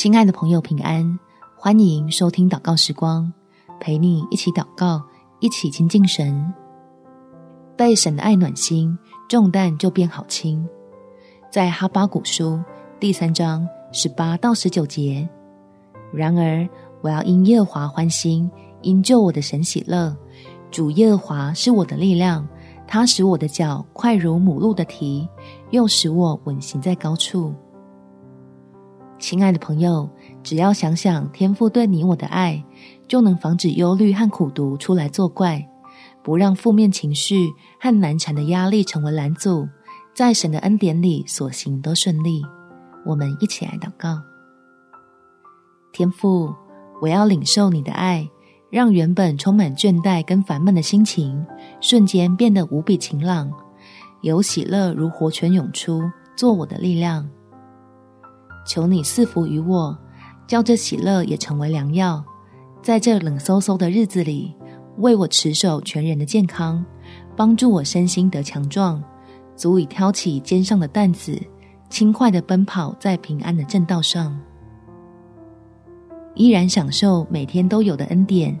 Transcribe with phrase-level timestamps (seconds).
[0.00, 1.18] 亲爱的朋友，平安！
[1.56, 3.32] 欢迎收听祷告时光，
[3.80, 5.02] 陪你一起祷告，
[5.40, 6.54] 一起亲近神。
[7.76, 8.96] 被神的爱暖心，
[9.28, 10.64] 重担就变好轻。
[11.50, 12.62] 在哈巴谷书
[13.00, 15.28] 第三章十八到十九节。
[16.12, 16.68] 然而，
[17.00, 18.48] 我要因耶和华欢心，
[18.82, 20.16] 因救我的神喜乐。
[20.70, 22.46] 主耶和华是我的力量，
[22.86, 25.28] 他使我的脚快如母鹿的蹄，
[25.70, 27.52] 又使我稳行在高处。
[29.18, 30.08] 亲爱的朋友，
[30.42, 32.64] 只要想想天父对你我的爱，
[33.08, 35.68] 就能防止忧虑和苦毒出来作怪，
[36.22, 37.48] 不让负面情绪
[37.80, 39.68] 和难缠的压力成为拦阻，
[40.14, 42.42] 在神的恩典里所行都顺利。
[43.04, 44.20] 我们一起来祷告：
[45.92, 46.54] 天父，
[47.02, 48.28] 我要领受你的爱，
[48.70, 51.44] 让原本充满倦怠跟烦闷的心情，
[51.80, 53.50] 瞬间变得无比晴朗，
[54.22, 56.02] 有喜乐如活泉涌出，
[56.36, 57.28] 做我的力量。
[58.68, 59.98] 求你赐福于我，
[60.46, 62.22] 叫这喜乐也成为良药，
[62.82, 64.54] 在这冷飕飕的日子里，
[64.98, 66.84] 为我持守全人的健康，
[67.34, 69.02] 帮助我身心得强壮，
[69.56, 71.40] 足以挑起肩上的担子，
[71.88, 74.38] 轻快的奔跑在平安的正道上，
[76.34, 78.54] 依然享受每天都有的恩典，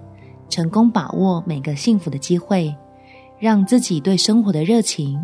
[0.48, 2.74] 成功把握每个幸福的机会，
[3.38, 5.22] 让自己对生活的热情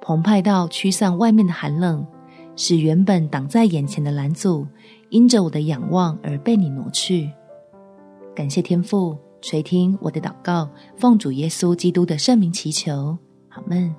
[0.00, 2.04] 澎湃到驱散外面的寒冷。
[2.56, 4.66] 使原本挡在眼前的拦阻，
[5.10, 7.30] 因着我的仰望而被你挪去。
[8.34, 13.16] 感谢天父垂听我的祷告，奉主耶稣基督的圣名祈求，
[13.50, 13.94] 阿们。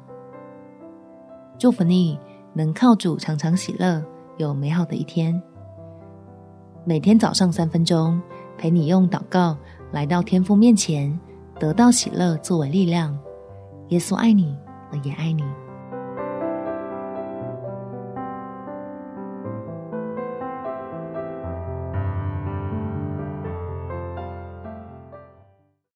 [1.58, 2.20] 祝福你
[2.54, 4.04] 能靠主常常喜乐，
[4.38, 5.42] 有美好的一天。
[6.86, 8.22] 每天早上三分钟，
[8.58, 9.58] 陪你用祷告
[9.92, 11.18] 来到天父面前，
[11.60, 13.18] 得到喜乐作为力量。
[13.90, 14.56] 耶稣爱你，
[14.92, 15.44] 我也爱你。